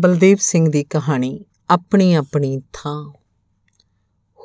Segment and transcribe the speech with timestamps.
[0.00, 3.12] ਬਲਦੇਵ ਸਿੰਘ ਦੀ ਕਹਾਣੀ ਆਪਣੀ ਆਪਣੀ ਥਾਂ।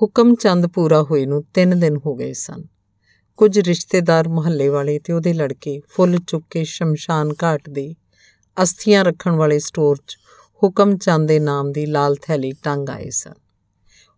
[0.02, 2.64] ਹੁਕਮ ਚੰਦ ਪੂਰਾ ਹੋਏ ਨੂੰ 3 ਦਿਨ ਹੋ ਗਏ ਸਨ।
[3.38, 7.96] ਕੁਝ ਰਿਸ਼ਤੇਦਾਰ ਮੁਹੱਲੇ ਵਾਲੇ ਤੇ ਉਹਦੇ ਲੜਕੇ ਫੁੱਲ ਚੁੱਕ ਕੇ ਸ਼ਮਸ਼ਾਨ ਘਾਟ ਦੇ
[8.64, 10.18] ਅਸਥੀਆਂ ਰੱਖਣ ਵਾਲੇ ਸਟੋਰ 'ਚ
[10.64, 13.34] ਹੁਕਮ ਚੰਦ ਦੇ ਨਾਮ ਦੀ ਲਾਲ ਥੈਲੀ ਟੰਗ ਆਏ ਸਨ।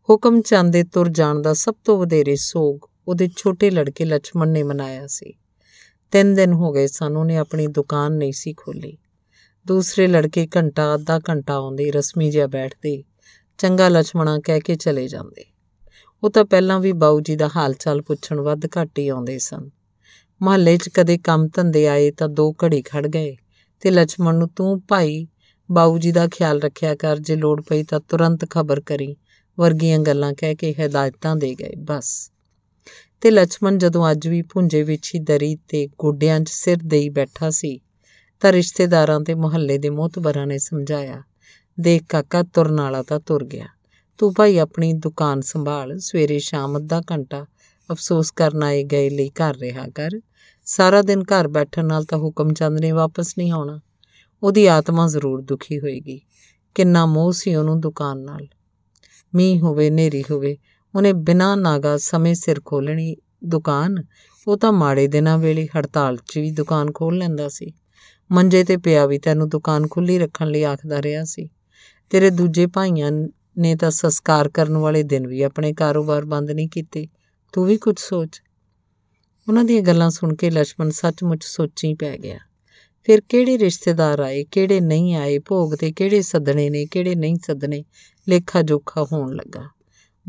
[0.10, 4.64] ਹੁਕਮ ਚੰਦ ਦੇ ਤੁਰ ਜਾਣ ਦਾ ਸਭ ਤੋਂ ਵਧੇਰੇ ਸੋਗ ਉਹਦੇ ਛੋਟੇ ਲੜਕੇ ਲక్ష్మణ ਨੇ
[4.64, 5.34] ਮਨਾਇਆ ਸੀ।
[6.12, 8.98] ਤਿੰਨ ਦਿਨ ਹੋ ਗਏ ਸਨ, ਉਹਨੇ ਆਪਣੀ ਦੁਕਾਨ ਨਹੀਂ ਸੀ ਖੋਲੀ
[9.68, 13.04] ਦੂਸਰੇ ਲੜਕੇ ਘੰਟਾ, ਅੱਧਾ ਘੰਟਾ ਆਉਂਦੇ ਰਸਮੀ ਜਿਹਾ ਬੈਠਦੇ,
[13.58, 15.46] ਚੰਗਾ ਲਛਮਣਾ ਕਹਿ ਕੇ ਚਲੇ ਜਾਂਦੇ।
[16.24, 19.70] ਉਹ ਤਾਂ ਪਹਿਲਾਂ ਵੀ ਬਾਊ ਜੀ ਦਾ ਹਾਲਚਾਲ ਪੁੱਛਣ ਵੱਧ ਘੱਟ ਹੀ ਆਉਂਦੇ ਸਨ।
[20.42, 23.36] ਮਹੱਲੇ 'ਚ ਕਦੇ ਕੰਮ ਧੰਦੇ ਆਏ ਤਾਂ ਦੋ ਘੜੀ ਖੜ ਗਏ
[23.82, 25.28] ਤੇ ਲਛਮਣ ਨੂੰ ਤੂੰ ਭਾਈ,
[25.72, 29.16] ਬਾਊ ਜੀ ਦਾ ਖਿਆਲ ਰੱਖਿਆ ਕਰ ਜੇ ਲੋੜ ਪਈ ਤਾਂ ਤੁਰੰਤ ਖਬਰ ਕਰੀ,
[29.60, 32.32] ਵਰਗੀਆਂ ਗੱਲਾਂ ਕਹਿ ਕੇ ਹਦਾਇਤਾਂ ਦੇ ਗਏ, ਬਸ।
[33.22, 37.50] ਤੇ ਲਛਮਣ ਜਦੋਂ ਅੱਜ ਵੀ ਭੁੰਜੇ ਵਿੱਚ ਹੀ ਦਰੀ ਤੇ ਗੋਡਿਆਂ 'ਚ ਸਿਰ ਦੇਈ ਬੈਠਾ
[37.50, 37.80] ਸੀ
[38.42, 41.24] ਤਾਂ ਰਿਸ਼ਤੇਦਾਰਾਂ ਤੇ ਮੁਹੱਲੇ ਦੇ ਮੋਤਬਰਾਂ ਨੇ ਸਮਝਾਇਆ,
[41.80, 43.66] ਦੇਖ ਕਾਕਾ, ਤੁਰਨ ਵਾਲਾ ਤਾਂ ਤੁਰ ਗਿਆ।
[44.18, 47.46] ਤੂੰ ਭਾਈ ਆਪਣੀ ਦੁਕਾਨ ਸੰਭਾਲ, ਸਵੇਰੇ ਸ਼ਾਮ ਅੱਧਾ ਘੰਟਾ
[47.92, 50.10] ਅਫਸੋਸ ਕਰਨ ਆਏ ਗਏ ਲਈ ਘਰ ਰਿਹਾ ਕਰ।
[50.66, 53.80] ਸਾਰਾ ਦਿਨ ਘਰ ਬੈਠਣ ਨਾਲ ਤਾਂ ਹੁਕਮ ਚੰਦ ਨੇ ਵਾਪਸ ਨਹੀਂ ਆਉਣਾ।
[54.44, 56.22] ਉਹਦੀ ਆਤਮਾ ਜ਼ਰੂਰ ਦੁਖੀ ਹੋਏਗੀ।
[56.76, 58.48] ਕਿੰਨਾ ਮੋਹ ਸੀ ਉਹਨੂੰ ਦੁਕਾਨ ਨਾਲ।
[59.36, 60.58] ਮੀਂਹ ਹੋਵੇ ਨੇਰੀ ਹੋਵੇ,
[60.96, 64.04] ਉਹਨੇ ਬਿਨਾਂ ਨਾਗਾ ਸਮੇਂ ਸਿਰ ਖੋਲਣੀ ਦੁਕਾਨ,
[64.48, 67.74] ਉਹ ਤਾਂ ਮਾੜੇ ਦਿਨਾਂ ਵੇਲੇ ਹੜਤਾਲ 'ਚ ਵੀ ਦੁਕਾਨ ਖੋਲ ਲੈਂਦਾ ਸੀ।
[68.32, 71.50] ਮੰਜੇ ਤੇ ਪਿਆ ਵੀ ਤੈਨੂੰ ਦੁਕਾਨ ਖੁੱਲੀ ਰੱਖਣ ਲਈ ਆਖਦਾ ਰਿਹਾ ਸੀ।
[72.10, 73.12] ਤੇਰੇ ਦੂਜੇ ਭਾਈਆਂ
[73.58, 77.08] ਨੇ ਤਾਂ ਸੰਸਕਾਰ ਕਰਨ ਵਾਲੇ ਦਿਨ ਵੀ ਆਪਣੇ ਕਾਰੋਬਾਰ ਬੰਦ ਨਹੀਂ ਕੀਤੇ।
[77.54, 78.42] ਤੂੰ ਵੀ ਕੁਝ ਸੋਚ।
[79.48, 82.40] ਉਹਨਾਂ ਦੀਆਂ ਗੱਲਾਂ ਸੁਣ ਕੇ ਲక్ష్మణ ਸੱਚਮੁੱਚ ਸੋਚੀ ਪੈ ਗਿਆ।
[83.04, 87.84] ਫਿਰ ਕਿਹੜੇ ਰਿਸ਼ਤੇਦਾਰ ਆਏ, ਕਿਹੜੇ ਨਹੀਂ ਆਏ, ਭੋਗ ਤੇ ਕਿਹੜੇ ਸੱਦਣੇ ਨੇ, ਕਿਹੜੇ ਨਹੀਂ ਸੱਦਣੇ,
[88.30, 89.64] ਲੇਖਾ ਜੋਖਾ ਹੋਣ ਲੱਗਾ।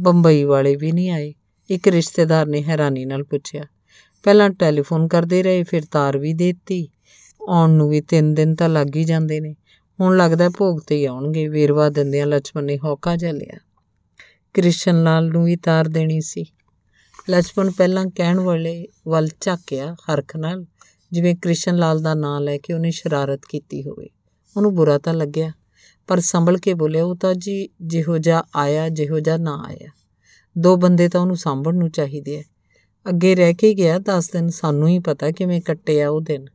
[0.01, 1.35] ਬੰਬਈ ਵਾਲੇ ਵੀ ਨਹੀਂ ਆਏ।
[1.71, 3.63] ਇੱਕ ਰਿਸ਼ਤੇਦਾਰ ਨੇ ਹੈਰਾਨੀ ਨਾਲ ਪੁੱਛਿਆ।
[4.23, 6.89] ਪਹਿਲਾਂ ਟੈਲੀਫੋਨ ਕਰਦੇ ਰਹੇ, ਫਿਰ ਤਾਰ ਵੀ ਦਿੱਤੀ।
[7.49, 9.55] ਆਉਣ ਨੂੰ ਵੀ 3 ਦਿਨ ਤਾਂ ਲੱਗ ਹੀ ਜਾਂਦੇ ਨੇ।
[10.01, 13.59] ਹੁਣ ਲੱਗਦਾ ਭੋਗ ਤੇ ਹੀ ਆਉਣਗੇ, ਵੇਰਵਾ ਦਿੰਦਿਆਂ ਲక్ష్మణ ਨੇ ਹੌਕਾ ਜਿਹਾ ਲਿਆ।
[14.55, 16.45] ਕ੍ਰਿਸ਼ਨ ਲਾਲ ਨੂੰ ਹੀ ਤਾਰ ਦੇਣੀ ਸੀ।
[17.31, 20.65] ਲక్ష్మణ ਪਹਿਲਾਂ ਕਹਿਣ ਵਾਲੇ ਵੱਲ ਝਾਕਿਆ ਹਰਖ ਨਾਲ,
[21.13, 24.09] ਜਿਵੇਂ ਕ੍ਰਿਸ਼ਨ ਲਾਲ ਦਾ ਨਾਂ ਲੈ ਕੇ ਉਹਨੇ ਸ਼ਰਾਰਤ ਕੀਤੀ ਹੋਵੇ।
[24.57, 25.53] ਉਹਨੂੰ ਬੁਰਾ ਤਾਂ ਲੱਗਿਆ,
[26.07, 29.91] ਪਰ ਸੰਭਲ ਕੇ ਬੋਲਿਆ, ਉਹ ਤਾਂ ਜੀ ਜਿਹੋ ਜਿਹਾ ਆਇਆ, ਜਿਹੋ ਜਿਹਾ ਨਾ ਆਇਆ।
[30.59, 32.43] ਦੋ ਬੰਦੇ ਤਾਂ ਉਹਨੂੰ ਸੰਭਣ ਨੂੰ ਚਾਹੀਦੇ ਆ।
[33.09, 36.47] ਅੱਗੇ ਰਹਿ ਕੇ ਗਿਆ 10 ਦਿਨ ਸਾਨੂੰ ਹੀ ਪਤਾ ਕਿਵੇਂ ਕੱਟਿਆ ਉਹ ਦਿਨ।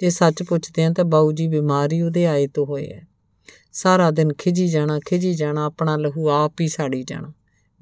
[0.00, 3.06] ਜੇ ਸੱਚ ਪੁੱਛਦੇ ਹਾਂ ਤਾਂ ਬਾਊ ਜੀ ਬਿਮਾਰੀ ਉਹਦੇ ਆਏ ਤੋਂ ਹੋਏ ਹੈ।
[3.72, 7.32] ਸਾਰਾ ਦਿਨ ਖਿਜੀ ਜਾਣਾ ਖਿਜੀ ਜਾਣਾ, ਆਪਣਾ ਲਹੂ ਆਪ ਹੀ ਸਾੜੀ ਜਾਣਾ,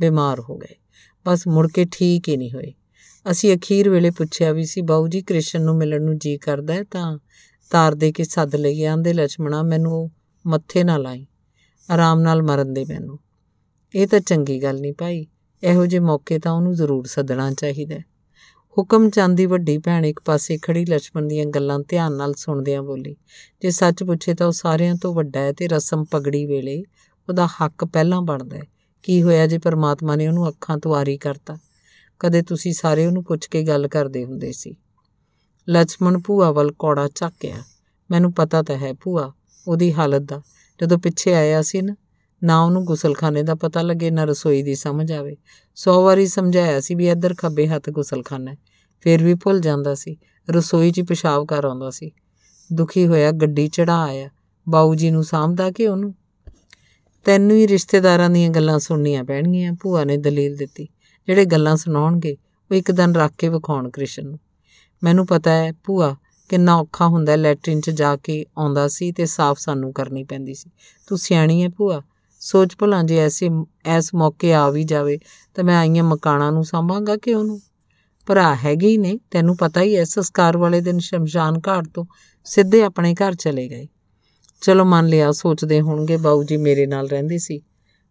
[0.01, 0.75] ਬਿਮਾਰ ਹੋ ਗਏ।
[1.27, 2.75] ਬਸ ਮੁੜ ਕੇ ਠੀਕ ਹੀ ਨਹੀਂ ਹੋਏ।
[3.31, 6.83] ਅਸੀਂ ਅਖੀਰ ਵੇਲੇ ਪੁੱਛਿਆ ਵੀ ਸੀ, ਬਾਊ ਜੀ ਕ੍ਰਿਸ਼ਨ ਨੂੰ ਮਿਲਣ ਨੂੰ ਜੀ ਕਰਦਾ ਹੈ
[6.83, 7.19] ਤਾਂ
[7.71, 10.11] ਤਾਰ ਦੇ ਕੇ ਸੱਦ ਲਈ ਆਂਦੇ ਲਛਮਣਾ, ਮੈਨੂੰ
[10.47, 11.27] ਮੱਥੇ ਨਾ ਲਾਈ।
[11.91, 13.19] ਆਰਾਮ ਨਾਲ ਮਰਨ ਦੇ ਮੈਨੂੰ।
[13.95, 15.27] ਇਹ ਤਾਂ ਚੰਗੀ ਗੱਲ ਨਹੀਂ ਭਾਈ।
[15.63, 17.97] ਇਹੋ ਜਿਹੇ ਮੌਕੇ ਤਾਂ ਉਹਨੂੰ ਜ਼ਰੂਰ ਸੱਦਣਾ ਚਾਹੀਦਾ
[18.77, 23.17] ਹੁਕਮ ਚੰਦ ਦੀ ਵੱਡੀ ਭੈਣ ਇੱਕ ਪਾਸੇ ਖੜੀ ਲక్ష్ਮਣ ਦੀਆਂ ਗੱਲਾਂ ਧਿਆਨ ਨਾਲ ਸੁਣਦਿਆਂ ਬੋਲੀ,
[23.63, 26.83] ਜੇ ਸੱਚ ਪੁੱਛੇ ਤਾਂ ਉਹ ਸਾਰਿਆਂ ਤੋਂ ਵੱਡਾ ਹੈ ਤੇ ਰਸਮ ਪਗੜੀ ਵੇਲੇ
[27.29, 28.63] ਉਹਦਾ ਹੱਕ ਪਹਿਲਾਂ ਬਣਦਾ ਹੈ।
[29.03, 31.59] ਕੀ ਹੋਇਆ ਜੇ ਪਰਮਾਤਮਾ ਨੇ ਉਹਨੂੰ ਅੱਖਾਂ ਤੋਂ ਆਰੀ ਕਰਤਾ?
[32.21, 34.77] ਕਦੇ ਤੁਸੀਂ ਸਾਰੇ ਉਹਨੂੰ ਪੁੱਛ ਕੇ ਗੱਲ ਕਰਦੇ ਹੁੰਦੇ ਸੀ।
[35.69, 37.63] ਲక్ష్ਮਣ ਭੂਆ ਵੱਲ ਕੋੜਾ ਝਾਕਿਆ।
[38.11, 39.33] ਮੈਨੂੰ ਪਤਾ ਤਾਂ ਹੈ ਭੂਆ,
[39.69, 40.43] ਉਹਦੀ ਹਾਲਤ ਦਾ।
[40.83, 41.95] ਜਦੋਂ ਪਿੱਛੇ ਆਇਆ ਸੀ ਨਾ
[42.45, 45.37] ਨਾ ਉਹਨੂੰ ਗੁਸਲਖਾਨੇ ਦਾ ਪਤਾ ਲੱਗੇ, ਨਾ ਰਸੋਈ ਦੀ ਸਮਝ ਆਵੇ।
[45.75, 48.57] ਸੌ ਵਾਰੀ ਸਮਝਾਇਆ ਸੀ ਵੀ ਇੱਧਰ ਖੱਬੇ ਹੱਥ ਗੁਸਲਖਾਨਾ ਹੈ।
[49.01, 50.17] ਫਿਰ ਵੀ ਭੁੱਲ ਜਾਂਦਾ ਸੀ।
[50.51, 52.11] ਰਸੋਈ 'ਚ ਪਿਸ਼ਾਬ ਕਰ ਆਉਂਦਾ ਸੀ।
[52.73, 54.31] ਦੁਖੀ ਹੋਇਆ ਗੱਡੀ ਚੜਾ ਆਇਆ।
[54.69, 56.15] ਬਾਊ ਜੀ ਨੂੰ ਸਾਂਭਦਾ ਕਿ ਉਹਨੂੰ?
[57.25, 60.89] ਤੈਨੂੰ ਹੀ ਰਿਸ਼ਤੇਦਾਰਾਂ ਦੀਆਂ ਗੱਲਾਂ ਸੁਣਨੀਆਂ ਪੈਣਗੀਆਂ, ਭੂਆ ਨੇ ਦਲੀਲ ਦਿੱਤੀ।
[61.27, 62.37] ਜਿਹੜੇ ਗੱਲਾਂ ਸੁਣਾਉਣਗੇ,
[62.71, 64.39] ਉਹ ਇੱਕ ਦਿਨ ਰੱਖ ਕੇ ਵਿਖਾਉਣ ਕ੍ਰਿਸ਼ਨ ਨੂੰ।
[65.03, 66.17] ਮੈਨੂੰ ਪਤਾ ਹੈ, ਭੂਆ,
[66.49, 70.71] ਕਿੰਨਾ ਔਖਾ ਹੁੰਦਾ ਲੈਟਰਿਨ 'ਚ ਜਾ ਕੇ ਆਉਂਦਾ ਸੀ ਤੇ ਸਾਫ਼ ਸਾਨੂੰ ਕਰਨੀ ਪੈਂਦੀ ਸੀ।
[71.07, 72.03] ਤੂੰ ਸਿਆਣੀ ਹੈ, ਭੂਆ।
[72.41, 73.51] ਸੋਚ ਭਲਾਂ ਜੇ ਐਸੇ
[73.85, 75.19] ਐਸ ਮੌਕੇ ਆ ਵੀ ਜਾਵੇ
[75.55, 77.61] ਤਾਂ ਮੈਂ ਆਈਆਂ ਮਕਾਨਾਂ ਨੂੰ ਸਾਂਭਾਂਗਾ ਕਿ ਉਹਨੂੰ
[78.27, 82.05] ਭਰਾ ਹੈਗੇ ਹੀ ਨੇ, ਤੈਨੂੰ ਪਤਾ ਹੀ ਐ, ਸੰਸਕਾਰ ਵਾਲੇ ਦਿਨ ਸ਼ਮਸ਼ਾਨ ਘਾਟ ਤੋਂ
[82.47, 83.87] ਸਿੱਧੇ ਆਪਣੇ ਘਰ ਚਲੇ ਗਏ।
[84.63, 87.61] ਚਲੋ ਮੰਨ ਲਿਆ, ਸੋਚਦੇ ਹੋਣਗੇ ਬਾਊ ਜੀ ਮੇਰੇ ਨਾਲ ਰਹਿੰਦੇ ਸੀ।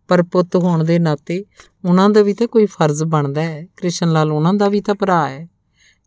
[0.08, 1.46] ਪਰ ਪੁੱਤ ਹੋਣ ਦੇ ਨਾਤੇ
[1.86, 5.30] ਉਹਨਾਂ ਦਾ ਵੀ ਤਾਂ ਕੋਈ ਫਰਜ਼ ਬਣਦਾ ਹੈ ਕ੍ਰਿਸ਼ਨ ਲਾਲ ਉਹਨਾਂ ਦਾ ਵੀ ਤਾਂ ਭਰਾ
[5.30, 5.48] ਹੈ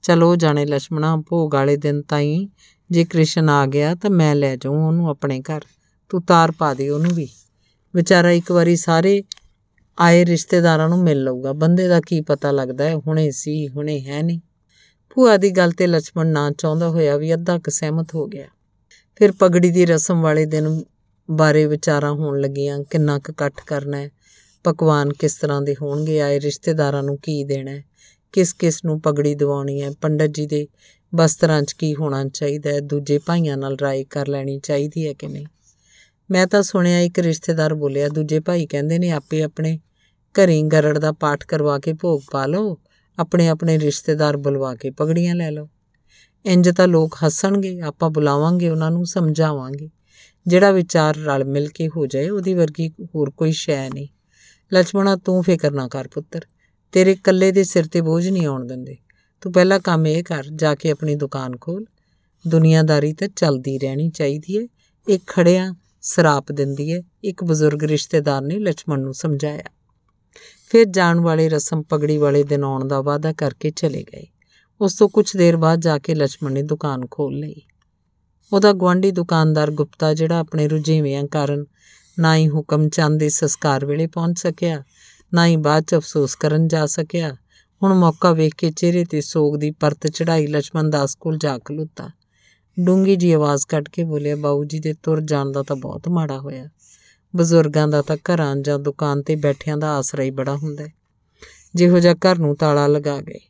[0.03, 2.49] ਚਲੋ ਜਾਣੇ ਲక్ష్ਮਣਾ ਭੋਗ ਵਾਲੇ ਦਿਨ ਤਾਈਂ
[2.91, 5.61] ਜੇ ਕ੍ਰਿਸ਼ਨ ਆ ਗਿਆ ਤਾਂ ਮੈਂ ਲੈ ਜਾਉਂ ਉਹਨੂੰ ਆਪਣੇ ਘਰ,
[6.09, 7.29] ਤੂੰ ਤਾਰ ਪਾ ਦੇ ਉਹਨੂੰ ਵੀ।
[7.95, 9.23] ਵਿਚਾਰਾ ਇੱਕ ਵਾਰੀ ਸਾਰੇ
[9.99, 14.23] ਆਏ ਰਿਸ਼ਤੇਦਾਰਾਂ ਨੂੰ ਮਿਲ ਲਊਗਾ। ਬੰਦੇ ਦਾ ਕੀ ਪਤਾ ਲੱਗਦਾ ਹੈ, ਹੁਣੇ ਸੀ, ਹੁਣੇ ਹੈ
[14.23, 14.41] ਨਹੀਂ।
[15.15, 18.47] ਭੂਆ ਦੀ ਗੱਲ ਤੇ ਲక్ష్మణ ਨਾ ਚਾਹੁੰਦਾ ਹੋਇਆ ਵੀ ਅੱਧਾ ਕੁ ਸਹਿਮਤ ਹੋ ਗਿਆ।
[19.17, 20.85] ਫਿਰ ਪਗੜੀ ਦੀ ਰਸਮ ਵਾਲੇ ਦਿਨ
[21.31, 24.11] ਬਾਰੇ ਵਿਚਾਰਾਂ ਹੋਣ ਲੱਗੀਆਂ, ਕਿੰਨਾ ਕੁ ਇਕੱਠ ਕਰਨਾ ਹੈ,
[24.65, 27.85] ਪਕਵਾਨ ਕਿਸ ਤਰ੍ਹਾਂ ਦੇ ਹੋਣਗੇ, ਆਏ ਰਿਸ਼ਤੇਦਾਰਾਂ ਨੂੰ ਕੀ ਦੇਣਾ ਹੈ,
[28.33, 30.69] ਕਿਸ ਕਿਸ ਨੂੰ ਪਗੜੀ ਦਿਵਾਉਣੀ ਹੈ, ਪੰਡਤ ਜੀ ਦੇ
[31.15, 35.27] ਵਸਤਰਾਂ 'ਚ ਕੀ ਹੋਣਾ ਚਾਹੀਦਾ ਹੈ, ਦੂਜੇ ਭਾਈਆਂ ਨਾਲ ਰਾਏ ਕਰ ਲੈਣੀ ਚਾਹੀਦੀ ਹੈ ਕਿ
[35.27, 35.47] ਨਹੀਂ?
[36.31, 39.81] ਮੈਂ ਤਾਂ ਸੁਣਿਆ ਇੱਕ ਰਿਸ਼ਤੇਦਾਰ ਬੋਲਿਆ, ਦੂਜੇ ਭਾਈ ਕਹਿੰਦੇ ਨੇ ਆਪੇ ਆਪਣੇ
[40.35, 42.79] ਘਰੇ ਗਰੜ ਦਾ ਪਾਠ ਕਰਵਾ ਕੇ ਭੋਗ ਪਾ ਲਓ,
[43.19, 45.69] ਆਪਣੇ ਆਪਣੇ ਰਿਸ਼ਤੇਦਾਰ ਬੁਲਵਾ ਕੇ ਪਗੜੀਆਂ ਲੈ ਲਓ।
[46.47, 49.91] ਇੰਜ ਤਾਂ ਲੋਕ ਹੱਸਣਗੇ, ਆਪਾਂ ਬੁਲਾਵਾਂਗੇ, ਉਹਨਾਂ ਨੂੰ ਸਮਝਾਵਾਂਗੇ।
[50.47, 54.09] ਜਿਹੜਾ ਵਿਚਾਰ ਰਲ ਮਿਲ ਕੇ ਹੋ ਜਾਏ, ਉਹਦੀ ਵਰਗੀ ਹੋਰ ਕੋਈ ਸ਼ੈ ਨਹੀਂ।
[54.75, 56.41] ਲక్ష్మణਾ ਤੂੰ ਫਿਕਰ ਨਾ ਕਰ ਪੁੱਤਰ,
[56.93, 58.97] ਤੇਰੇ ਇਕੱਲੇ ਦੇ ਸਿਰ ਤੇ ਬੋਝ ਨਹੀਂ ਆਉਣ ਦਿੰਦੇ।
[59.41, 61.85] ਤੂੰ ਪਹਿਲਾ ਕੰਮ ਇਹ ਕਰ, ਜਾ ਕੇ ਆਪਣੀ ਦੁਕਾਨ ਖੋਲ।
[62.49, 64.67] ਦੁਨੀਆਦਾਰੀ ਤਾਂ ਚੱਲਦੀ ਰਹਿਣੀ ਚਾਹੀਦੀ ਹੈ
[65.09, 69.65] ਇਹ ਖੜਿਆ ਸਰਾਪ ਦਿੰਦੀ ਹੈ ਇੱਕ ਬਜ਼ੁਰਗ ਰਿਸ਼ਤੇਦਾਰ ਨੇ ਲక్ష్మణ ਨੂੰ ਸਮਝਾਇਆ।
[70.71, 74.27] ਫਿਰ ਜਾਣ ਵਾਲੇ ਰਸਮ ਪਗੜੀ ਵਾਲੇ ਦਿਨ ਆਉਣ ਦਾ ਵਾਅਦਾ ਕਰਕੇ ਚਲੇ ਗਏ।
[74.81, 77.63] ਉਸ ਤੋਂ ਕੁਝ ਦੇਰ ਬਾਅਦ ਜਾ ਕੇ ਲక్ష్మణ ਨੇ ਦੁਕਾਨ ਖੋਲ ਲਈ।
[78.53, 81.65] ਉਹਦਾ ਗਵਾਂਢੀ ਦੁਕਾਨਦਾਰ ਗੁਪਤਾ ਜਿਹੜਾ ਆਪਣੇ ਰੁਝੇਵਿਆਂ ਕਾਰਨ
[82.19, 84.85] ਨਾ ਹੀ ਹੁਕਮ ਚੰਦ ਦੇ ਸੰਸਕਾਰ ਵੇਲੇ ਪਹੁੰਚ ਸਕਿਆ,
[85.35, 87.37] ਨਾ ਹੀ ਬਾਅਦ ਚ ਅਫਸੋਸ ਕਰਨ ਜਾ ਸਕਿਆ,
[87.83, 92.11] ਹੁਣ ਮੌਕਾ ਵੇਖ ਕੇ ਚਿਹਰੇ ਤੇ ਸੋਗ ਦੀ ਪਰਤ ਚੜਾਈ ਲక్ష్మణ ਦਾਸ ਕੋਲ ਜਾ ਖਲੋਤਾ।
[92.77, 96.39] ਡੂੰਘੀ ਜੀ ਆਵਾਜ਼ ਕੱਢ ਕੇ ਬੋਲਿਆ, ਬਾਊ ਜੀ ਦੇ ਤੁਰ ਜਾਣ ਦਾ ਤਾਂ ਬਹੁਤ ਮਾੜਾ
[96.39, 96.69] ਹੋਇਆ।
[97.37, 100.93] ਬਜ਼ੁਰਗਾਂ ਦਾ ਤਾਂ ਘਰਾਂ ਜਾਂ ਦੁਕਾਨ ਤੇ ਬੈਠਿਆਂ ਦਾ ਆਸਰਾ ਹੀ ਬੜਾ ਹੁੰਦਾ ਹੈ।
[101.75, 103.41] ਜਿਹੋ ਜਿਹਾ ਘਰ ਨੂੰ ਤਾਲਾ ਲਗਾ ਗਏ,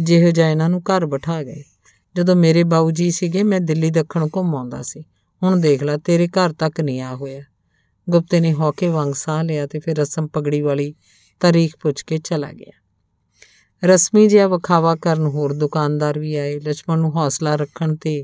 [0.00, 1.62] ਜਿਹੋ ਜਿਹਾ ਇਹਨਾਂ ਨੂੰ ਘਰ ਬਿਠਾ ਗਏ।
[2.16, 5.04] ਜਦੋਂ ਮੇਰੇ ਬਾਊ ਜੀ ਸੀਗੇ, ਮੈਂ ਦਿੱਲੀ ਦੱਖਣ ਘੁੰਮ ਆਉਂਦਾ ਸੀ।
[5.42, 7.42] ਹੁਣ ਦੇਖ ਲੈ, ਤੇਰੇ ਘਰ ਤੱਕ ਨਹੀਂ ਆ ਹੋਇਆ।
[8.10, 10.94] ਗੁਪਤੇ ਨੇ ਹੌਕੇ ਵਾਂਗ ਸਾਹ ਲਿਆ ਤੇ ਫਿਰ ਰਸਮ ਪਗੜੀ ਵਾਲੀ
[11.40, 12.72] ਤਾਰੀਖ ਪੁੱਛ ਕੇ ਚਲਾ ਗਿਆ।
[13.84, 18.22] ਰਸਮੀ ਜਿਹਾ ਵਿਖਾਵਾ ਕਰਨ ਹੋਰ ਦੁਕਾਨਦਾਰ ਵੀ ਆਏ। ਲక్ష్మణ ਨੂੰ ਹੌਸਲਾ ਰੱਖਣ ਤੇ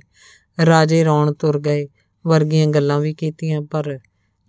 [0.66, 1.88] ਰਾਜੇ ਰੌਣ ਤੁਰ ਗਏ।
[2.26, 3.98] ਵਰਗੀਆਂ ਗੱਲਾਂ ਵੀ ਕੀਤੀਆਂ, ਪਰ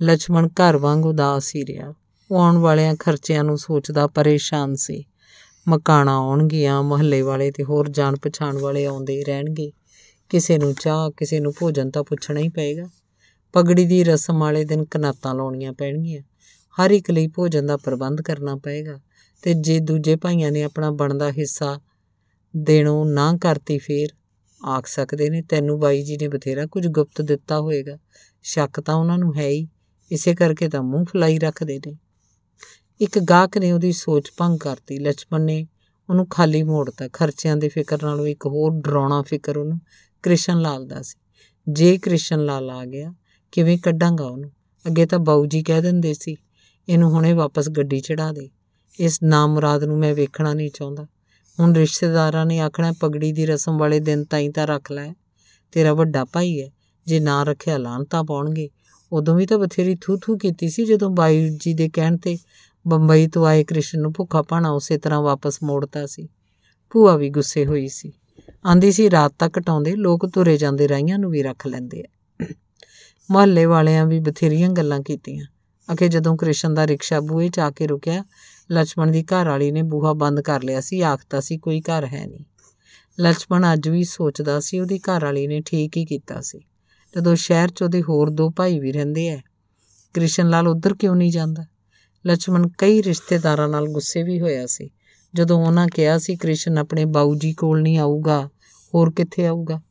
[0.02, 1.94] ਲక్ష్మణ ਘਰ ਵਾਂਗ ਉਦਾਸ ਹੀ ਰਿਹਾ।
[2.32, 5.06] ਉਹ ਆਉਣ ਵਾਲਿਆਂ ਖਰਚਿਆਂ ਨੂੰ ਸੋਚਦਾ ਪਰੇਸ਼ਾਨ ਸੀ।
[5.68, 9.72] ਮਕਾਣਾ ਆਉਣਗੀਆਂ, ਮੁਹੱਲੇ ਵਾਲੇ ਤੇ ਹੋਰ ਜਾਣ ਪਛਾਣ ਵਾਲੇ ਆਉਂਦੇ ਹੀ ਰਹਿਣਗੇ।
[10.30, 12.90] ਕਿਸੇ ਨੂੰ ਚਾਹ, ਕਿਸੇ ਨੂੰ ਭੋਜਨ ਤਾਂ ਪੁੱਛਣਾ ਹੀ ਪਏਗਾ।
[13.54, 16.22] ਪਗੜੀ ਦੀ ਰਸਮ ਵਾਲੇ ਦਿਨ ਕਨਾਤਾਂ ਲਾਉਣੀਆਂ ਪੈਣਗੀਆਂ।
[16.82, 19.00] ਹਰ ਇੱਕ ਲਈ ਭੋਜਨ ਦਾ ਪ੍ਰਬੰਧ ਕਰਨਾ ਪਏਗਾ
[19.42, 21.80] ਤੇ ਜੇ ਦੂਜੇ ਭਾਈਆਂ ਨੇ ਆਪਣਾ ਬਣਦਾ ਹਿੱਸਾ
[22.58, 24.10] ਦੇਣੋਂ ਨਾ ਕਰਤੀ ਫੇਰ
[24.66, 27.98] ਆਖ ਸਕਦੇ ਨੇ, ਤੈਨੂੰ ਬਾਈ ਜੀ ਨੇ ਬਥੇਰਾ ਕੁਝ ਗੁਪਤ ਦਿੱਤਾ ਹੋਵੇਗਾ
[28.44, 29.68] ਸ਼ੱਕ ਤਾਂ ਉਹਨਾਂ ਨੂੰ ਹੈ ਹੀ।
[30.12, 31.98] ਇਸੇ ਕਰਕੇ ਤਾਂ ਮੂੰਹ ਫੁਲਾਈ ਰੱਖਦੇ ਨੇ।
[33.02, 35.68] ਇੱਕ ਗਾਹਕ ਨੇ ਉਹਦੀ ਸੋਚ ਭੰਗ ਕਰਤੀ। ਲਛਮਣ ਨੇ
[36.10, 39.80] ਉਹਨੂੰ ਖਾਲੀ ਮੋੜਤਾ ਖਰਚਿਆਂ ਦੇ ਫਿਕਰ ਨਾਲ ਇੱਕ ਹੋਰ ਡਰਾਉਣਾ ਫਿਕਰ ਉਹਨੂੰ
[40.24, 41.20] ਕ੍ਰਿਸ਼ਨ ਲਾਲ ਦਾ ਸੀ।
[41.70, 43.14] ਜੇ ਕ੍ਰਿਸ਼ਨ ਲਾਲ ਆ ਗਿਆ,
[43.52, 44.52] ਕਿਵੇਂ ਕੱਢਾਂਗਾ ਉਹਨੂੰ?
[44.88, 46.38] ਅੱਗੇ ਤਾਂ ਬਾਊ ਜੀ ਕਹਿ ਦਿੰਦੇ ਸੀ,
[46.90, 48.50] ਇਹਨੂੰ ਹੁਣੇ ਵਾਪਸ ਗੱਡੀ ਚੜਾ ਦੇ।
[49.00, 51.08] ਇਸ ਨਾਮੁਰਾਦ ਨੂੰ ਮੈਂ ਵੇਖਣਾ ਨਹੀਂ ਚਾਹੁੰਦਾ।
[51.60, 55.14] ਹੁਣ ਰਿਸ਼ਤੇਦਾਰਾਂ ਨੇ ਆਖਣਾ ਪਗੜੀ ਦੀ ਰਸਮ ਵਾਲੇ ਦਿਨ ਤਾਈਂ ਤਾਂ ਰੱਖ ਲੈ।
[55.72, 56.70] ਤੇਰਾ ਵੱਡਾ ਭਾਈ ਹੈ।
[57.08, 58.70] ਜੇ ਨਾ ਰੱਖਿਆ ਲਾਂਤਾ ਪਾਉਣਗੇ।
[59.12, 62.38] ਉਦੋਂ ਵੀ ਤਾਂ ਬਥੇਰੀ ਥੂ ਥੂ ਕੀਤੀ ਸੀ ਜਦੋਂ ਬਾਈ ਜੀ ਦੇ ਕਹਿਣ ਤੇ
[62.88, 66.30] ਬੰਬਈ ਤੋਂ ਆਏ ਕ੍ਰਿਸ਼ਨ ਨੂੰ ਭੁੱਖਾ ਪਾਣਾ ਉਸੇ ਤਰ੍ਹਾਂ ਵਾਪਸ ਮੋੜਤਾ ਸੀ।
[66.90, 68.12] ਭੂਆ ਵੀ ਗੁੱਸੇ ਹੋਈ ਸੀ।
[68.68, 72.46] ਆਂਦੀ ਸੀ, ਰਾਤ ਤੱਕ ਟਾਉਂਦੇ, ਲੋਕ ਤੁਰੇ ਜਾਂਦੇ, ਰਾਈਆਂ ਨੂੰ ਵੀ ਰੱਖ ਲੈਂਦੇ ਆ।
[73.32, 75.46] ਮੁਹੱਲੇ ਵਾਲਿਆਂ ਵੀ ਬਥੇਰੀਆਂ ਗੱਲਾਂ ਕੀਤੀਆਂ।
[75.94, 78.24] ਅਖੇ ਜਦੋਂ ਕ੍ਰਿਸ਼ਨ ਦਾ ਰਿਕਸ਼ਾ ਬੂਹੇ 'ਚ ਆ ਕੇ ਰੁਕਿਆ
[78.72, 82.28] ਲక్ష్మణ ਦੀ ਘਰ ਵਾਲੀ ਨੇ ਬੂਹਾ ਬੰਦ ਕਰ ਲਿਆ ਸੀ ਆਖਤਾ ਸੀ, ਕੋਈ ਘਰ ਹੈ
[82.28, 82.46] ਨਹੀਂ।
[83.20, 86.60] ਲక్ష్మణ ਅੱਜ ਵੀ ਸੋਚਦਾ ਸੀ, ਉਹਦੀ ਘਰ ਵਾਲੀ ਨੇ ਠੀਕ ਹੀ ਕੀਤਾ ਸੀ।
[87.16, 89.38] ਜਦੋਂ ਸ਼ਹਿਰ 'ਚ ਉਹਦੇ ਹੋਰ ਦੋ ਭਾਈ ਵੀ ਰਹਿੰਦੇ ਐ,
[90.14, 91.66] ਕ੍ਰਿਸ਼ਨ ਲਾਲ ਉਧਰ ਕਿਉਂ ਨਹੀਂ ਜਾਂਦਾ?
[92.28, 94.90] ਲక్ష్మణ ਕਈ ਰਿਸ਼ਤੇਦਾਰਾਂ ਨਾਲ ਗੁੱਸੇ ਵੀ ਹੋਇਆ ਸੀ।
[95.36, 98.50] ਜਦੋਂ ਉਹਨਾਂ ਕਿਹਾ ਸੀ, ਕ੍ਰਿਸ਼ਨ ਆਪਣੇ ਬਾਊ ਜੀ ਕੋਲ ਨਹੀਂ ਆਊਗਾ,
[98.96, 99.82] ਹੋਰ ਕਿੱਥੇ ਆਊਗਾ?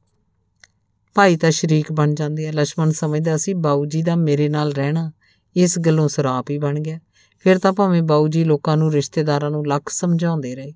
[1.14, 5.12] ਭਾਈ ਤਾਂ ਸ਼ਰੀਕ ਬਣ ਜਾਂਦੇ ਆ। ਲక్ష్మణ ਸਮਝਦਾ ਸੀ, ਬਾਊ ਜੀ ਦਾ ਮੇਰੇ ਨਾਲ ਰਹਿਣਾ
[5.56, 6.98] ਇਸ ਗੱਲੋਂ ਸਰਾਪ ਹੀ ਬਣ ਗਿਆ।
[7.38, 10.72] ਫਿਰ ਤਾਂ ਭਾਵੇਂ ਬਾਊ ਜੀ ਲੋਕਾਂ ਨੂੰ, ਰਿਸ਼ਤੇਦਾਰਾਂ ਨੂੰ ਲੱਖ ਸਮਝਾਉਂਦੇ ਰਹੇ।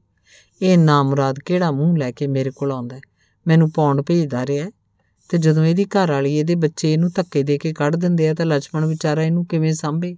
[0.62, 3.00] ਇਹ ਨਾਮਰਾਦ ਕਿਹੜਾ ਮੂੰਹ ਲੈ ਕੇ ਮੇਰੇ ਕੋਲ ਆਉਂਦਾ
[3.46, 4.70] ਮੈਨੂੰ ਪੌਂਡ ਭੇਜਦਾ ਰਿਹਾ
[5.28, 8.46] ਤੇ ਜਦੋਂ ਇਹਦੀ ਘਰ ਵਾਲੀ ਇਹਦੇ ਬੱਚੇ ਇਹਨੂੰ ਧੱਕੇ ਦੇ ਕੇ ਕੱਢ ਦਿੰਦੇ ਆ ਤਾਂ
[8.46, 10.16] ਲక్ష్మణ ਵਿਚਾਰਾ ਇਹਨੂੰ ਕਿਵੇਂ ਸੰਭੇ?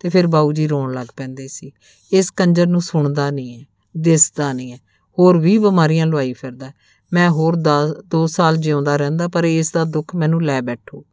[0.00, 1.72] ਤੇ ਫਿਰ ਬਾਊ ਜੀ ਰੋਣ ਲੱਗ ਪੈਂਦੇ ਸੀ।
[2.12, 3.64] ਇਸ ਕੰਜਰ ਨੂੰ ਸੁਣਦਾ ਨਹੀਂ ਹੈ,
[3.96, 4.78] ਦਿਸਦਾ ਨਹੀਂ ਹੈ।
[5.18, 6.72] ਹੋਰ 20 ਬਿਮਾਰੀਆਂ ਲਵਾਈ ਫਿਰਦਾ
[7.12, 7.56] ਮੈਂ ਹੋਰ
[8.08, 11.04] 2 ਸਾਲ ਜਿਉਂਦਾ ਰਹਿੰਦਾ, ਪਰ ਇਸ ਦਾ ਦੁੱਖ ਮੈਨੂੰ ਲੈ ਬੈਠੋ।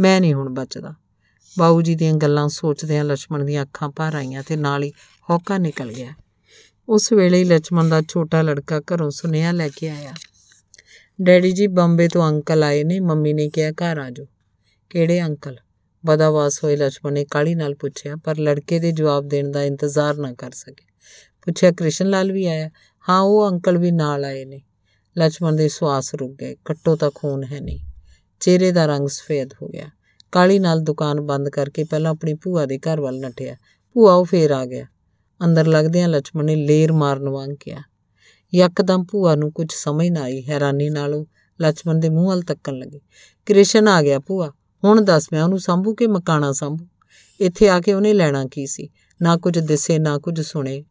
[0.00, 0.94] ਮੈਂ ਨਹੀਂ ਹੁਣ ਬਚਦਾ।
[1.58, 4.92] ਬਾਊ ਜੀ ਦੀਆਂ ਗੱਲਾਂ ਸੋਚਦਿਆਂ ਲక్ష్ਮਣ ਦੀਆਂ ਅੱਖਾਂ ਭਰ ਆਈਆਂ ਤੇ ਨਾਲ ਹੀ
[5.30, 6.12] ਹੌਕਾ ਨਿਕਲ ਗਿਆ।
[6.88, 10.12] ਉਸ ਵੇਲੇ ਹੀ ਲక్ష్ਮਣ ਦਾ ਛੋਟਾ ਲੜਕਾ ਘਰੋਂ ਸੁਨੇਹਾ ਲੈ ਕੇ ਆਇਆ।
[11.22, 14.26] ਡੈਡੀ ਜੀ, ਬੰਬੇ ਤੋਂ ਅੰਕਲ ਆਏ ਨੇ, ਮੰਮੀ ਨੇ ਕਿਹਾ, ਘਰ ਆ ਜਾਓ।
[14.90, 15.56] ਕਿਹੜੇ ਅੰਕਲ?
[16.06, 20.32] ਬਦਾਵਾਸ ਹੋਏ ਲక్ష్ਮਣ ਨੇ ਕਾਲੀ ਨਾਲ ਪੁੱਛਿਆ, ਪਰ ਲੜਕੇ ਦੇ ਜਵਾਬ ਦੇਣ ਦਾ ਇੰਤਜ਼ਾਰ ਨਾ
[20.32, 20.84] ਕਰ ਸਕੇ।
[21.42, 22.70] ਪੁੱਛਿਆ ਕ੍ਰਿਸ਼ਨ ਲਾਲ ਵੀ ਆਇਆ?
[23.08, 24.62] ਹਾਂ, ਉਹ ਅੰਕਲ ਵੀ ਨਾਲ ਆਏ ਨੇ।
[25.18, 27.78] ਲక్ష్ਮਣ ਦੇ ਸਵਾਸ ਰੁਕ ਗਏ ਕੱਟੋ ਤਾਂ ਖੂਨ ਹੈ ਨਹੀਂ।
[28.40, 29.90] ਚਿਹਰੇ ਦਾ ਰੰਗ ਸਫੇਦ ਹੋ ਗਿਆ।
[30.32, 33.56] ਕਾਲੀ ਨਾਲ ਦੁਕਾਨ ਬੰਦ ਕਰਕੇ ਪਹਿਲਾਂ ਆਪਣੀ ਭੂਆ ਦੇ ਘਰ ਵੱਲ ਨੱਠਿਆ।
[33.94, 34.86] ਭੂਆ ਉਹ ਫੇਰ ਆ ਗਿਆ।
[35.44, 37.82] ਅੰਦਰ ਲੱਗਦਿਆਂ ਲక్ష్మణ ਨੇ ਲੇਰ ਮਾਰਨ ਵਾਂਗ ਕਿਹਾ।
[38.54, 41.26] ਯਕਦਮ ਭੂਆ ਨੂੰ ਕੁਝ ਸਮਝ ਨਾ ਆਈ। ਹੈਰਾਨੀ ਨਾਲ ਉਹ
[41.62, 43.00] ਲక్ష్మణ ਦੇ ਮੂੰਹ ਵੱਲ ਤੱਕਣ ਲੱਗੀ।
[43.46, 44.52] ਕ੍ਰਿਸ਼ਨ ਆ ਗਿਆ ਭੂਆ,
[44.84, 46.86] ਹੁਣ ਦੱਸ ਮੈਂ ਉਹਨੂੰ ਸੰਭੂ ਕੇ ਮਕਾਣਾ ਸੰਭੂ?
[47.40, 48.88] ਇੱਥੇ ਆ ਕੇ ਉਹਨੇ ਲੈਣਾ ਕੀ ਸੀ?
[49.22, 50.84] ਨਾ ਕੁਝ ਦਿਸੇ, ਨਾ ਕੁਝ ਸੁਣੇ।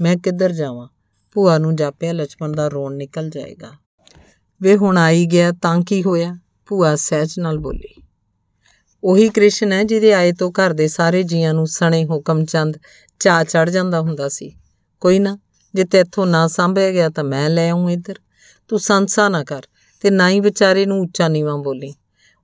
[0.00, 0.88] ਮੈਂ ਕਿੱਧਰ ਜਾਵਾਂ?
[1.34, 3.70] ਭੂਆ ਨੂੰ ਜਾਪਿਆ ਲక్ష్మణ ਦਾ ਰੋਣ ਨਿਕਲ ਜਾਏਗਾ।
[4.62, 6.38] ਵੇ ਹੁਣ ਆਈ ਗਿਆ ਤਾਂ ਕੀ ਹੋਇਆ?
[6.66, 8.05] ਭੂਆ ਸਹਿਜ ਨਾਲ ਬੋਲੀ।
[9.06, 12.76] ਉਹੀ ਕ੍ਰਿਸ਼ਨ ਹੈ ਜਿਹਦੇ ਆਏ ਤੋਂ ਘਰ ਦੇ ਸਾਰੇ ਜੀਆਂ ਨੂੰ ਸਣੇ ਹੁਕਮ ਚੰਦ
[13.20, 14.52] ਚਾ ਚੜ ਜਾਂਦਾ ਹੁੰਦਾ ਸੀ।
[15.00, 15.38] ਕੋਈ ਨਾ,
[15.74, 18.14] ਜੇ ਤੇਥੋਂ ਨਾ ਸੰਭਿਆ ਗਿਆ ਤਾਂ ਮੈਂ ਲੈ ਆਉਂ ਇੱਧਰ।
[18.68, 19.62] ਤੂੰ ਸੰਸਾ ਨਾ ਕਰ
[20.00, 21.94] ਤੇ ਨਾ ਹੀ ਵਿਚਾਰੇ ਨੂੰ ਉੱਚਾ ਨੀਵਾਂ ਬੋਲੀ।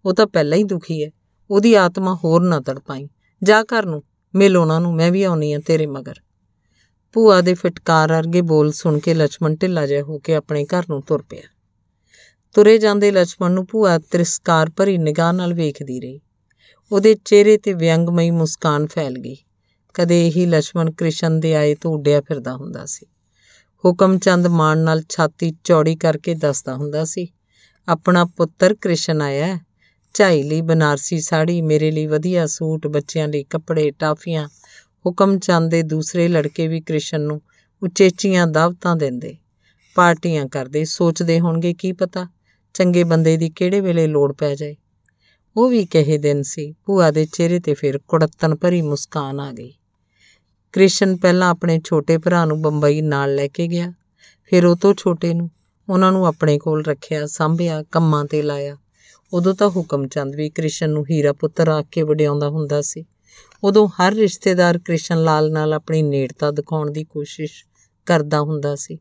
[0.04, 1.10] ਉਹ ਤਾਂ ਪਹਿਲਾਂ ਹੀ ਦੁਖੀ ਹੈ।
[1.50, 3.08] ਉਹਦੀ ਆਤਮਾ ਹੋਰ ਨਾ ਤੜਪਾਈ।
[3.42, 4.02] ਜਾ ਘਰ ਨੂੰ,
[4.34, 6.14] ਮਿਲ ਉਹਨਾਂ ਨੂੰ, ਮੈਂ ਵੀ ਆਉਣੀ ਆ ਤੇਰੇ ਮਗਰ।
[7.12, 11.02] ਭੂਆ ਦੇ ਫਟਕਾਰ ਵਰਗੇ ਬੋਲ ਸੁਣ ਕੇ ਲక్ష్మణ ਢਿੱਲਾ ਜਿਹਾ ਹੋ ਕੇ ਆਪਣੇ ਘਰ ਨੂੰ
[11.02, 11.42] ਤੁਰ ਪਿਆ।
[12.52, 16.20] ਤੁਰੇ ਜਾਂਦੇ ਲక్ష్మణ ਨੂੰ ਭੂਆ ਤਿਰਸਕਾਰ ਭਰੀ ਨਿਗਾਹ ਨਾਲ ਵੇਖਦੀ ਰਹੀ।
[16.92, 19.36] ਉਹਦੇ ਚਿਹਰੇ ਤੇ ਵਿਅੰਗਮਈ ਮੁਸਕਾਨ ਫੈਲ ਗਈ।
[19.94, 23.06] ਕਦੇ ਇਹੀ ਲక్ష్మణ ਕ੍ਰਿਸ਼ਨ ਦੇ ਆਏ ਤੋਂ ਉੱਡਿਆ ਫਿਰਦਾ ਹੁੰਦਾ ਸੀ।
[23.84, 27.28] ਹੁਕਮ ਚੰਦ ਮਾਨ ਨਾਲ ਛਾਤੀ ਚੌੜੀ ਕਰਕੇ ਦੱਸਦਾ ਹੁੰਦਾ ਸੀ,
[27.88, 29.58] ਆਪਣਾ ਪੁੱਤਰ ਕ੍ਰਿਸ਼ਨ ਆਇਆ
[30.14, 34.48] ਝਾਈ ਲਈ ਬਨਾਰਸੀ ਸਾੜੀ, ਮੇਰੇ ਲਈ ਵਧੀਆ ਸੂਟ, ਬੱਚਿਆਂ ਲਈ ਕੱਪੜੇ, ਟਾਫੀਆਂ।
[35.06, 37.40] ਹੁਕਮ ਚੰਦ ਦੇ ਦੂਸਰੇ ਲੜਕੇ ਵੀ ਕ੍ਰਿਸ਼ਨ ਨੂੰ
[37.82, 39.36] ਉਚੇਚੀਆਂ ਦਾਵਤਾਂ ਦਿੰਦੇ,
[39.96, 42.26] ਪਾਰਟੀਆਂ ਕਰਦੇ। ਸੋਚਦੇ ਹੋਣਗੇ, ਕੀ ਪਤਾ?
[42.74, 44.76] ਚੰਗੇ ਬੰਦੇ ਦੀ ਕਿਹੜੇ ਵੇਲੇ ਲੋੜ ਪੈ ਜਾਏ?
[45.56, 49.74] ਉਹ ਵੀ ਕਹੇ ਦਿਨ ਸੀ, ਭੂਆ ਦੇ ਚਿਹਰੇ ਤੇ ਫਿਰ ਕੁੜੱਤਨ ਭਰੀ ਮੁਸਕਾਨ ਆ ਗਈ।
[50.72, 53.92] ਕ੍ਰਿਸ਼ਨ ਪਹਿਲਾਂ ਆਪਣੇ ਛੋਟੇ ਭਰਾ ਨੂੰ ਬੰਬਈ ਨਾਲ ਲੈ ਕੇ ਗਿਆ,
[54.44, 55.50] ਫਿਰ ਉਹ ਤੋਂ ਛੋਟੇ ਨੂੰ,
[55.88, 58.76] ਉਹਨਾਂ ਨੂੰ ਆਪਣੇ ਕੋਲ ਰੱਖਿਆ, ਸੰਭਿਆ, ਕੰਮਾਂ ਤੇ ਲਾਇਆ।
[59.32, 63.04] ਉਦੋਂ ਤਾਂ ਹੁਕਮ ਚੰਦ ਵੀ ਕ੍ਰਿਸ਼ਨ ਨੂੰ ਹੀਰਾ ਪੁੱਤਰ ਆਖ ਕੇ ਵਡਿਆਉਂਦਾ ਹੁੰਦਾ ਸੀ।
[63.64, 67.64] ਉਦੋਂ ਹਰ ਰਿਸ਼ਤੇਦਾਰ ਕ੍ਰਿਸ਼ਨ ਲਾਲ ਨਾਲ ਆਪਣੀ ਨੇੜਤਾ ਦਿਖਾਉਣ ਦੀ ਕੋਸ਼ਿਸ਼
[68.06, 68.98] ਕਰਦਾ ਹੁੰਦਾ ਸੀ।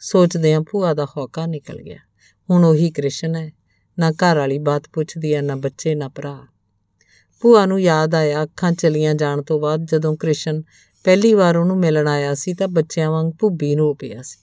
[0.00, 1.98] ਸੋਚਦੇ ਆ ਭੂਆ ਦਾ ਹੌਕਾ ਨਿਕਲ ਗਿਆ।
[2.50, 3.52] ਹੁਣ ਉਹੀ ਕ੍ਰਿਸ਼ਨ ਹੈ।
[3.98, 6.46] ਨਾ ਘਰ ਵਾਲੀ ਬਾਤ ਪੁੱਛਦੀ ਆ ਨਾ ਬੱਚੇ, ਨਾ ਭਰਾ।
[7.40, 10.62] ਭੂਆ ਨੂੰ ਯਾਦ ਆਇਆ, ਅੱਖਾਂ ਚਲੀਆਂ ਜਾਣ ਤੋਂ ਬਾਅਦ ਜਦੋਂ ਕ੍ਰਿਸ਼ਨ
[11.04, 14.38] ਪਹਿਲੀ ਵਾਰ ਉਹਨੂੰ ਮਿਲਣ ਆਇਆ ਸੀ ਤਾਂ ਬੱਚਿਆਂ ਵਾਂਗ ਭੁੱਬੀ ਨੂੰ ਪਿਆ ਸੀ।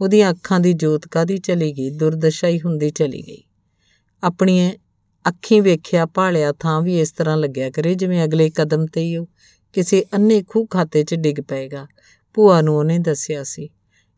[0.00, 1.90] ਉਹਦੀਆਂ ਅੱਖਾਂ ਦੀ ਜੋਤ ਕਾਦੀ ਚਲੀ ਗਈ?
[1.90, 3.42] ਦੁਰਦਸ਼ਾ ਹੀ ਹੁੰਦੀ ਚਲੀ ਗਈ।
[4.22, 4.72] ਆਪਣੀ
[5.28, 9.26] ਅੱਖੀਂ ਵੇਖਿਆ ਭਾਲਿਆ ਥਾਂ ਵੀ ਇਸ ਤਰ੍ਹਾਂ ਲੱਗਿਆ ਕਰੇ ਜਿਵੇਂ ਅਗਲੇ ਕਦਮ ਤੇ ਹੀ ਉਹ
[9.72, 11.86] ਕਿਸੇ ਅੰਨੇ ਖੂਹ ਖਾਤੇ 'ਚ ਡਿੱਗ ਪਏਗਾ।
[12.34, 13.70] ਭੂਆ ਨੂੰ ਉਹਨੇ ਦੱਸਿਆ ਸੀ।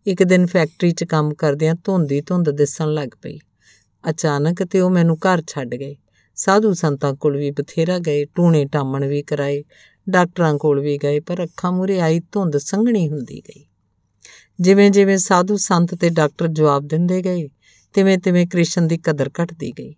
[0.06, 3.38] ਇੱਕ ਦਿਨ ਫੈਕਟਰੀ 'ਚ ਕੰਮ ਕਰਦਿਆਂ ਧੁੰਦੀ ਧੁੰਦ ਦਿਸਣ ਲੱਗ ਪਈ।
[4.10, 5.96] ਅਚਾਨਕ ਤੇ ਉਹ ਮੈਨੂੰ ਘਰ ਛੱਡ ਗਏ।
[6.34, 9.64] ਸਾਧੂ ਸੰਤਾਂ ਕੋਲ ਵੀ ਬਥੇਰਾ ਗਏ, ਟੂਣੇ ਟਾਮਣ ਵੀ ਕਰਾਏ,
[10.10, 13.64] ਡਾਕਟਰਾਂ ਕੋਲ ਵੀ ਗਏ, ਪਰ ਅੱਖਾਂ ਮੂਰੇ ਆਈ ਧੁੰਦ ਸੰਘਣੀ ਹੁੰਦੀ ਗਈ।
[14.60, 17.48] ਜਿਵੇਂ ਜਿਵੇਂ ਸਾਧੂ ਸੰਤ ਤੇ ਡਾਕਟਰ ਜਵਾਬ ਦਿੰਦੇ ਗਏ
[17.92, 19.94] ਤਿਵੇਂ ਤਿਵੇਂ ਕ੍ਰਿਸ਼ਨ ਦੀ ਕਦਰ ਘਟਦੀ ਗਈ।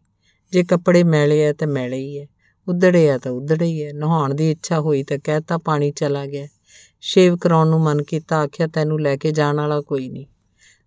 [0.53, 2.27] ਜੇ ਕੱਪੜੇ ਮੈਲੇ ਆ ਤਾਂ ਮੈਲੇ ਹੀ ਹੈ
[2.69, 6.47] ਉਧੜੇ ਆ ਤਾਂ ਉਧੜੇ ਹੀ ਹੈ ਨਹਾਉਣ ਦੀ ਇੱਛਾ ਹੋਈ ਤਾਂ ਕਹਿਤਾ ਪਾਣੀ ਚਲਾ ਗਿਆ।
[7.01, 10.27] ਸ਼ੇਵ ਕਰਾਉਣ ਨੂੰ ਮਨ ਕੀਤਾ, ਆਖਿਆ ਤੈਨੂੰ ਲੈ ਕੇ ਜਾਣ ਵਾਲਾ ਕੋਈ ਨਹੀਂ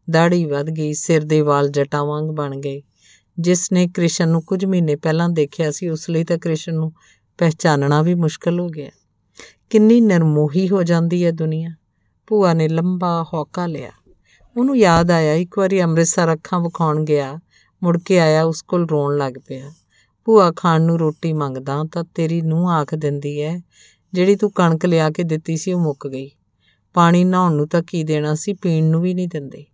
[0.09, 2.81] ਦਾੜੀ ਵੱਧ ਗਈ, ਸਿਰ ਦੇ ਵਾਲ ਜਟਾਂ ਵਾਂਗ ਬਣ ਗਏ।
[3.39, 6.93] ਜਿਸ ਨੇ ਕ੍ਰਿਸ਼ਨ ਨੂੰ ਕੁਝ ਮਹੀਨੇ ਪਹਿਲਾਂ ਦੇਖਿਆ ਸੀ, ਉਸ ਲਈ ਤਾਂ ਕ੍ਰਿਸ਼ਨ ਨੂੰ
[7.37, 8.89] ਪਹਿਚਾਨਣਾ ਵੀ ਮੁਸ਼ਕਲ ਹੋ ਗਿਆ।
[9.69, 11.69] ਕਿੰਨੀ ਨਰਮੋਹੀ ਹੋ ਜਾਂਦੀ ਹੈ ਦੁਨੀਆ।
[12.27, 13.91] ਭੂਆ ਨੇ ਲੰਬਾ ਹੌਕਾ ਲਿਆ।
[14.57, 17.39] ਉਹਨੂੰ ਯਾਦ ਆਇਆ, ਇੱਕ ਵਾਰੀ ਅੰਮ੍ਰਿਤਸਰ ਅੱਖਾਂ ਵਿਖਾਉਣ ਗਿਆ।
[17.83, 19.71] ਮੁੜ ਕੇ ਆਇਆ, ਉਸ ਕੋਲ ਰੋਣ ਲੱਗ ਪਿਆ।
[20.25, 23.61] ਭੂਆ, ਖਾਣ ਨੂੰ ਰੋਟੀ ਮੰਗਦਾ ਤਾਂ ਤੇਰੀ ਨੂੰਹ ਆਖ ਦਿੰਦੀ ਹੈ,
[24.13, 26.31] ਜਿਹੜੀ ਤੂੰ ਕਣਕ ਲਿਆ ਕੇ ਦਿੱਤੀ ਸੀ, ਉਹ ਮੁੱਕ ਗਈ।
[26.93, 29.65] ਪਾਣੀ ਨਹਾਉਣ ਨੂੰ ਤਾਂ ਕੀ ਦੇਣਾ ਸੀ, ਪੀਣ ਨੂੰ ਵੀ ਨਹੀਂ ਦਿੰਦੇ।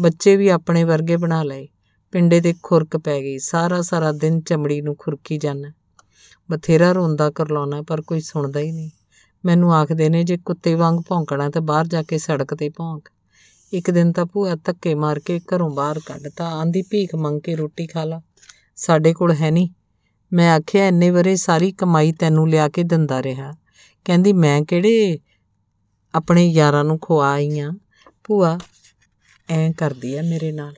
[0.00, 1.68] ਬੱਚੇ ਵੀ ਆਪਣੇ ਵਰਗੇ ਬਣਾ ਲਏ।
[2.14, 5.68] ਪਿੰਡੇ ਤੇ ਖੁਰਕ ਪੈ ਗਈ। ਸਾਰਾ ਸਾਰਾ ਦਿਨ ਚਮੜੀ ਨੂੰ ਖੁਰਕੀ ਜਾਂਦਾ
[6.50, 8.90] ਬਥੇਰਾ ਰੋਂਦਾ ਕਰਲਾਉਣਾ, ਪਰ ਕੋਈ ਸੁਣਦਾ ਹੀ ਨਹੀਂ।
[9.44, 13.08] ਮੈਨੂੰ ਆਖਦੇ ਨੇ, ਜੇ ਕੁੱਤੇ ਵਾਂਗ ਭੌਂਕਣਾ ਤਾਂ ਬਾਹਰ ਜਾ ਕੇ ਸੜਕ ਤੇ ਭੌਂਕ।
[13.72, 17.86] ਇੱਕ ਦਿਨ ਤਾਂ ਭੂਆ ਧੱਕੇ ਮਾਰ ਕੇ ਘਰੋਂ ਬਾਹਰ ਕੱਢਤਾ ਆਂਦੀ, ਭੀਖ ਮੰਗ ਕੇ ਰੋਟੀ
[17.86, 18.22] ਖਾ ਲਾ।
[18.76, 19.68] ਸਾਡੇ ਕੋਲ ਹੈ ਨਹੀਂ
[20.32, 23.52] ਮੈਂ ਆਖਿਆ, ਇੰਨੇ ਵਰੇ ਸਾਰੀ ਕਮਾਈ ਤੈਨੂੰ ਲਿਆ ਕੇ ਦਿੰਦਾ ਰਿਹਾ।
[24.04, 25.18] ਕਹਿੰਦੀ, ਮੈਂ ਕਿਹੜੇ
[26.14, 27.70] ਆਪਣੇ ਯਾਰਾਂ ਨੂੰ ਖਵਾ ਆਈ ਆ?
[28.24, 28.58] ਭੂਆ
[29.48, 30.74] ਐਂ ਕਰਦੀ ਆ ਮੇਰੇ ਨਾਲ।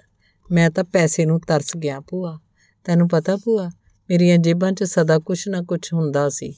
[0.53, 2.39] ਮੈਂ ਤਾਂ ਪੈਸੇ ਨੂੰ ਤਰਸ ਗਿਆ ਭੂਆ।
[2.85, 3.71] ਤੈਨੂੰ ਪਤਾ ਭੂਆ,
[4.11, 6.55] ਮੇਰੀਆਂ ਜੇਬਾਂ 'ਚ ਸਦਾ ਕੁਛ ਨਾ ਕੁਛ ਹੁੰਦਾ ਸੀ।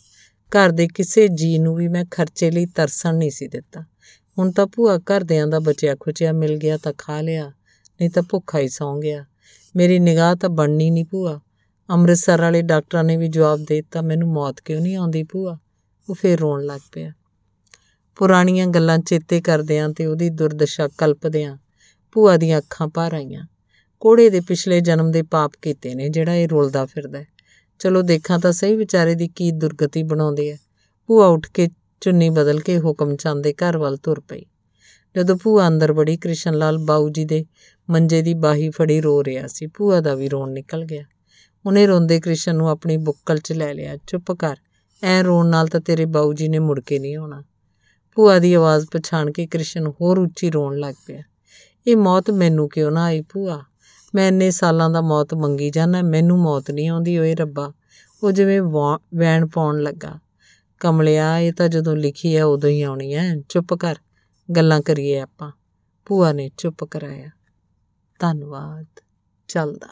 [0.53, 3.85] ਘਰ ਦੇ ਕਿਸੇ ਜੀ ਨੂੰ ਵੀ ਮੈਂ ਖਰਚੇ ਲਈ ਤਰਸਣ ਨਹੀਂ ਸੀ ਦਿੱਤਾ।
[4.39, 7.49] ਹੁਣ ਤਾਂ ਭੂਆ ਘਰਦਿਆਂ ਦਾ ਬਚਿਆ ਖੁਚਿਆ ਮਿਲ ਗਿਆ ਤਾਂ ਖਾ ਲਿਆ,
[8.01, 9.25] ਨਹੀਂ ਤਾਂ ਭੁੱਖਾ ਹੀ ਸੌਂ ਗਿਆ।
[9.77, 11.41] ਮੇਰੀ ਨਿਗਾਹ ਤਾਂ ਬਣਨੀ ਨਹੀਂ ਭੂਆ।
[11.91, 15.59] ਅੰਮ੍ਰਿਤਸਰ ਵਾਲੇ ਡਾਕਟਰਾਂ ਨੇ ਵੀ ਜਵਾਬ ਦੇ ਦਿੱਤਾ, ਮੈਨੂੰ ਮੌਤ ਕਿਉਂ ਨਹੀਂ ਆਉਂਦੀ ਭੂਆ?
[16.11, 17.13] ਉਹ ਫੇਰ ਰੋਣ ਲੱਗ ਪਿਆ।
[18.17, 21.59] ਪੁਰਾਣੀਆਂ ਗੱਲਾਂ ਚੇਤੇ ਕਰਦਿਆਂ ਤੇ ਉਹਦੀ ਦੁਰਦਸ਼ਾ ਕਲਪਦਿਆਂ
[22.13, 23.47] ਭੂਆ ਦੀਆਂ ਅੱਖਾਂ ਭਰ ਆਈਆਂ।
[24.03, 27.25] ਕੋੜੇ ਦੇ ਪਿਛਲੇ ਜਨਮ ਦੇ ਪਾਪ ਕੀਤੇ ਨੇ, ਜਿਹੜਾ ਇਹ ਰੋਲਦਾ ਫਿਰਦਾ
[27.81, 30.57] ਚਲੋ ਦੇਖਾਂ ਤਾਂ ਸਹੀ ਵਿਚਾਰੇ ਦੀ ਕੀ ਦੁਰਗਤੀ ਬਣਾਉਂਦੇ ਆ।
[31.09, 31.69] ਭੂਆ ਉੱਠ ਕੇ
[32.01, 34.45] ਚੁੰਨੀ ਬਦਲ ਕੇ ਹੁਕਮ ਚੰਦ ਦੇ ਘਰ ਵੱਲ ਤੁਰ ਪਈ।
[35.15, 37.45] ਜਦੋਂ ਭੂਆ ਅੰਦਰ ਬੜੀ ਕ੍ਰਿਸ਼ਨ ਲਾਲ ਬਾਊ ਜੀ ਦੇ
[37.89, 41.05] ਮੰਜੇ ਦੀ ਬਾਹੀ ਫੜੀ ਰੋ ਰਿਹਾ ਸੀ, ਭੂਆ ਦਾ ਵੀ ਰੋਣ ਨਿਕਲ ਗਿਆ।
[41.65, 44.57] ਉਹਨੇ ਰੋਂਦੇ ਕ੍ਰਿਸ਼ਨ ਨੂੰ ਆਪਣੀ ਬੁੱਕਲ 'ਚ ਲੈ ਲਿਆ, ਚੁੱਪ ਕਰ,
[45.03, 47.43] ਐ ਰੋਣ ਨਾਲ ਤਾਂ ਤੇਰੇ ਬਾਊ ਜੀ ਨੇ ਮੁੜ ਕੇ ਨਹੀਂ ਆਉਣਾ।
[48.17, 51.23] ਭੂਆ ਦੀ ਆਵਾਜ਼ ਪਛਾਣ ਕੇ ਕ੍ਰਿਸ਼ਨ ਹੋਰ ਉੱਚੀ ਰੋਣ ਲੱਗ ਪਿਆ,
[51.87, 53.63] ਇਹ ਮੌਤ ਮੈਨੂੰ ਕਿਉਂ ਨਾ ਆਈ ਭੂਆ?
[54.15, 57.73] ਮੈਂ ਇੰਨੇ ਸਾਲਾਂ ਦਾ ਮੌਤ ਮੰਗੀ ਜਾਣਾ ਮੈਨੂੰ ਮੌਤ ਨਹੀਂ ਆਉਂਦੀ, ਓਏ ਰੱਬਾ।
[58.23, 58.63] ਉਹ ਜਿਵੇਂ
[59.15, 60.19] ਵੈਣ ਪਾਉਣ ਲੱਗਾ।
[60.81, 63.97] ਕਮਲਿਆ, ਇਹ ਤਾਂ ਜਦੋਂ ਲਿਖੀ ਹੈ ਉਦੋਂ ਹੀ ਆਉਣੀ ਹੈ ਚੁੱਪ ਕਰ,
[64.57, 65.53] ਗੱਲਾਂ ਕਰੀਏ ਆਪਾਂ।
[66.07, 67.31] ਭੂਆ ਨੇ ਚੁੱਪ ਕਰਾਇਆ।
[68.19, 68.87] ਧੰਨਵਾਦ।
[69.49, 69.89] ਚੱਲਦਾ।